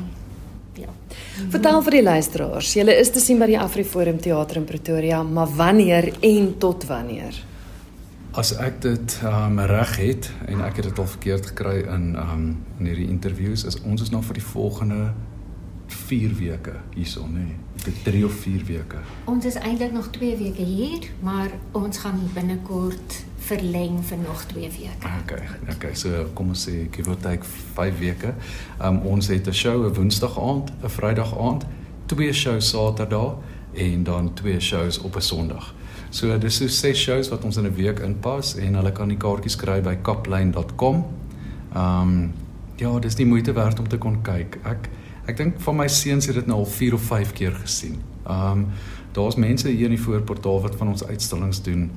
Ja. 0.81 0.89
Vertel 1.53 1.83
vir 1.85 1.97
die 1.99 2.03
luisteraars, 2.03 2.73
julle 2.79 2.95
is 2.97 3.11
te 3.13 3.21
sien 3.21 3.41
by 3.41 3.51
die 3.51 3.59
Afriforum 3.61 4.21
Theater 4.23 4.63
in 4.63 4.69
Pretoria, 4.69 5.23
maar 5.23 5.51
wanneer 5.57 6.09
en 6.25 6.55
tot 6.59 6.87
wanneer? 6.89 7.37
As 8.33 8.55
ek 8.57 8.81
dit 8.81 9.17
um 9.29 9.61
reg 9.69 9.93
het 10.01 10.31
en 10.49 10.63
ek 10.65 10.81
het 10.81 10.89
dit 10.89 11.03
al 11.03 11.11
verkeerd 11.17 11.51
gekry 11.53 11.83
in 11.83 12.15
um 12.17 12.47
in 12.79 12.89
hierdie 12.89 13.11
interviews 13.13 13.67
is 13.69 13.77
ons 13.83 14.01
is 14.03 14.13
nog 14.15 14.25
vir 14.31 14.41
die 14.41 14.47
volgende 14.47 15.03
4 15.93 16.33
weke 16.39 16.79
hierson 16.95 17.35
nê. 17.37 17.45
Nee. 17.45 17.59
Dit 17.85 18.05
3 18.05 18.25
of 18.25 18.33
4 18.45 18.65
weke. 18.65 19.03
Ons 19.29 19.45
is 19.45 19.59
eintlik 19.61 19.93
nog 19.93 20.09
2 20.15 20.37
weke 20.41 20.65
hier, 20.65 21.11
maar 21.21 21.53
ons 21.77 21.99
gaan 21.99 22.21
binnekort 22.35 23.21
verleng 23.43 24.01
vir 24.05 24.19
nog 24.19 24.43
2 24.51 24.71
weke. 24.71 25.11
Okay. 25.23 25.47
Okay, 25.75 25.95
so 25.95 26.27
kom 26.35 26.53
ons 26.55 26.67
sê 26.69 26.87
give 26.95 27.11
or 27.11 27.19
take 27.21 27.47
5 27.75 27.99
weke. 27.99 28.35
Um 28.81 29.01
ons 29.15 29.29
het 29.29 29.47
'n 29.47 29.53
show 29.53 29.87
'n 29.87 29.95
Woensdag 29.95 30.39
aand, 30.39 30.73
'n 30.83 30.89
Vrydag 30.89 31.39
aand, 31.39 31.67
twee 32.07 32.33
shows 32.33 32.69
Saterdag 32.69 33.37
en 33.75 34.05
dan 34.05 34.35
twee 34.35 34.61
shows 34.61 34.99
op 34.99 35.17
'n 35.17 35.21
Sondag. 35.21 35.75
So 36.11 36.39
dis 36.39 36.57
so 36.57 36.67
ses 36.69 36.99
shows 36.99 37.29
wat 37.29 37.45
ons 37.45 37.57
in 37.57 37.65
'n 37.65 37.75
week 37.75 37.99
inpas 37.99 38.57
en 38.57 38.75
hulle 38.75 38.93
kan 38.93 39.09
die 39.09 39.17
kaartjies 39.17 39.57
kry 39.57 39.81
by 39.81 39.97
kapline.com. 40.03 41.07
Um 41.77 42.33
ja, 42.77 42.99
dis 42.99 43.15
die 43.15 43.27
moeite 43.27 43.53
werd 43.53 43.79
om 43.79 43.89
te 43.89 43.99
kon 43.99 44.23
kyk. 44.23 44.59
Ek 44.65 44.89
ek 45.27 45.37
dink 45.37 45.61
van 45.61 45.77
my 45.77 45.89
seuns 45.89 46.27
het 46.27 46.35
dit 46.35 46.47
nou 46.47 46.59
al 46.59 46.67
4 46.67 46.95
of 46.95 47.03
5 47.03 47.33
keer 47.33 47.53
gesien. 47.53 48.03
Um 48.29 48.67
daar's 49.13 49.37
mense 49.37 49.69
hier 49.69 49.85
in 49.85 49.97
die 49.97 50.01
voorportaal 50.01 50.61
wat 50.61 50.77
van 50.77 50.89
ons 50.89 51.05
uitstallings 51.05 51.63
doen 51.63 51.91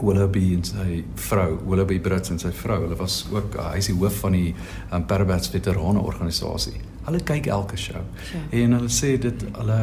Willoughby 0.00 0.54
en 0.56 0.64
sy 0.66 1.04
vrou, 1.28 1.58
Willoughby 1.68 2.00
Brits 2.02 2.32
en 2.34 2.40
sy 2.42 2.50
vrou, 2.54 2.80
hulle 2.84 2.98
was 2.98 3.20
ook 3.30 3.58
uh, 3.58 3.68
hy 3.72 3.82
is 3.82 3.90
die 3.90 3.96
hoof 3.98 4.18
van 4.24 4.34
die 4.36 4.50
um, 4.90 5.04
Parabats 5.06 5.52
veterane 5.52 6.02
organisasie. 6.02 6.80
Hulle 7.04 7.20
kyk 7.26 7.46
elke 7.52 7.78
show. 7.78 8.02
Ja. 8.32 8.42
En 8.62 8.78
hulle 8.78 8.90
sê 8.92 9.14
dit 9.20 9.46
hulle 9.54 9.78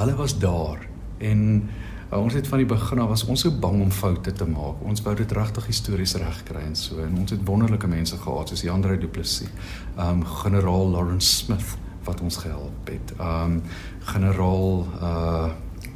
hulle 0.00 0.16
was 0.16 0.36
daar 0.40 0.86
en 1.20 1.42
uh, 1.58 2.16
ons 2.16 2.34
het 2.38 2.48
van 2.48 2.62
die 2.62 2.68
begin 2.70 3.02
af 3.02 3.10
was 3.12 3.26
ons 3.28 3.44
so 3.44 3.52
bang 3.52 3.82
om 3.84 3.92
foute 3.92 4.32
te 4.32 4.48
maak. 4.48 4.80
Ons 4.86 5.04
wou 5.04 5.14
dit 5.18 5.36
regtig 5.36 5.68
histories 5.68 6.16
regkry 6.22 6.64
en 6.64 6.78
so 6.78 7.02
en 7.04 7.20
ons 7.20 7.36
het 7.36 7.44
wonderlike 7.44 7.90
mense 7.90 8.16
gehad 8.22 8.52
soos 8.54 8.64
Jandre 8.64 8.96
Du 9.02 9.10
Plessis, 9.12 9.50
um 10.00 10.24
generaal 10.40 10.88
Lawrence 10.96 11.44
Smith 11.44 11.76
wat 12.08 12.22
ons 12.24 12.40
gehelp 12.40 12.88
het. 12.88 13.16
Um 13.20 13.60
generaal 14.08 14.86
uh 15.02 15.50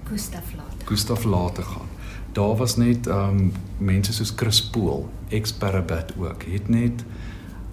Gustav 0.04 0.52
Laat. 0.52 0.84
Gustav 0.84 1.24
Laat 1.24 1.64
gaan 1.64 1.93
daar 2.34 2.56
was 2.56 2.76
net 2.76 3.06
um, 3.06 3.52
mense 3.78 4.12
soos 4.12 4.32
Chris 4.36 4.60
Pool, 4.70 5.08
ex-Parabat 5.28 6.14
ook, 6.18 6.46
het 6.50 6.68
net 6.68 7.04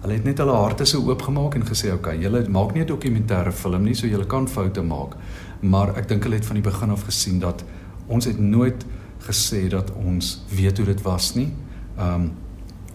hulle 0.02 0.16
het 0.18 0.24
net 0.26 0.40
hulle 0.42 0.54
harte 0.58 0.84
so 0.84 0.98
oopgemaak 1.06 1.54
en 1.54 1.62
gesê 1.66 1.92
okay, 1.94 2.16
julle 2.18 2.42
maak 2.50 2.72
nie 2.74 2.82
'n 2.82 2.90
dokumentêre 2.90 3.52
film 3.52 3.84
nie, 3.84 3.94
so 3.94 4.06
julle 4.06 4.26
kan 4.26 4.48
foute 4.48 4.82
maak. 4.82 5.14
Maar 5.60 5.96
ek 5.96 6.08
dink 6.08 6.22
hulle 6.22 6.34
het 6.34 6.46
van 6.46 6.58
die 6.58 6.70
begin 6.70 6.90
af 6.90 7.04
gesien 7.06 7.38
dat 7.38 7.64
ons 8.06 8.24
het 8.24 8.38
nooit 8.38 8.84
gesê 9.18 9.68
dat 9.68 9.92
ons 9.94 10.42
weet 10.50 10.76
hoe 10.76 10.86
dit 10.86 11.02
was 11.02 11.34
nie. 11.34 11.52
Um, 11.98 12.32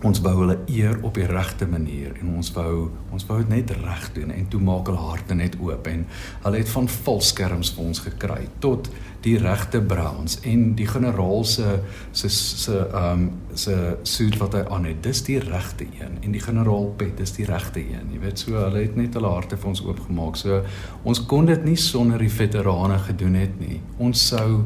ons 0.06 0.20
wou 0.22 0.34
hulle 0.44 0.58
eer 0.70 1.00
op 1.02 1.16
die 1.18 1.26
regte 1.26 1.66
manier 1.70 2.14
en 2.22 2.36
ons 2.38 2.52
wou 2.54 2.90
ons 3.16 3.26
wou 3.30 3.40
dit 3.42 3.50
net 3.50 3.72
reg 3.80 4.10
doen 4.14 4.32
en 4.34 4.48
toe 4.52 4.60
maak 4.62 4.92
hulle 4.92 5.06
harte 5.10 5.38
net 5.38 5.58
oop 5.64 5.88
en 5.90 6.04
hulle 6.44 6.62
het 6.62 6.70
van 6.70 6.90
volskerms 6.92 7.72
vir 7.74 7.88
ons 7.90 8.04
gekry 8.06 8.44
tot 8.62 8.92
die 9.26 9.38
regte 9.42 9.82
browns 9.82 10.38
en 10.48 10.76
die 10.78 10.88
generaal 10.88 11.44
se 11.46 11.80
se 12.12 12.30
se 12.30 12.78
ehm 12.78 13.24
um, 13.24 13.32
se 13.58 13.98
suit 14.04 14.38
wat 14.38 14.54
hy 14.54 14.62
aan 14.70 14.86
het. 14.86 15.00
Dis 15.04 15.24
die 15.26 15.40
regte 15.42 15.88
een 16.00 16.20
en 16.22 16.36
die 16.36 16.42
generaal 16.42 16.92
pet 16.98 17.18
dis 17.18 17.34
die 17.40 17.48
regte 17.50 17.82
een 17.82 18.14
jy 18.14 18.20
weet. 18.22 18.40
So 18.40 18.54
hulle 18.60 18.84
het 18.84 18.96
net 18.96 19.18
hulle 19.18 19.32
harte 19.34 19.58
vir 19.58 19.72
ons 19.74 19.82
oopgemaak. 19.82 20.38
So 20.38 20.62
ons 21.04 21.24
kon 21.26 21.50
dit 21.50 21.66
nie 21.66 21.78
sonder 21.82 22.22
die 22.22 22.32
veterane 22.32 23.00
gedoen 23.10 23.36
het 23.42 23.60
nie. 23.60 23.82
Ons 23.98 24.28
sou 24.30 24.64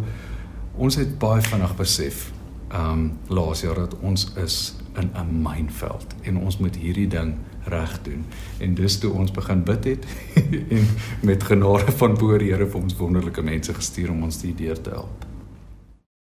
ons 0.78 0.96
het 0.96 1.18
baie 1.20 1.42
vinnig 1.42 1.76
besef 1.80 2.30
ehm 2.72 2.92
um, 2.92 3.10
laas 3.28 3.64
jaar 3.64 3.86
dat 3.86 3.98
ons 4.02 4.28
is 4.44 4.60
in 4.96 5.10
'n 5.16 5.42
mynveld 5.42 6.16
en 6.22 6.38
ons 6.38 6.58
moet 6.58 6.76
hierdie 6.76 7.08
ding 7.08 7.34
reg 7.64 8.02
doen. 8.02 8.26
En 8.60 8.74
dis 8.74 9.00
toe 9.00 9.12
ons 9.14 9.32
begin 9.32 9.64
bid 9.64 9.84
het 9.84 10.06
en 10.78 10.88
met 11.22 11.44
genade 11.44 11.92
van 11.92 12.18
bo 12.18 12.38
die 12.38 12.52
Here 12.52 12.68
vir 12.68 12.82
ons 12.82 12.98
wonderlike 12.98 13.42
mense 13.42 13.74
gestuur 13.74 14.12
om 14.12 14.24
ons 14.24 14.42
hierdeur 14.42 14.82
te 14.82 14.90
help. 14.90 15.31